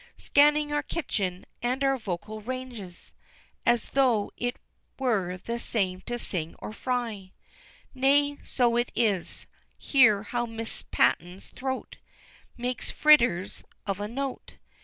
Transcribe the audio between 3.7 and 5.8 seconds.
tho' it were the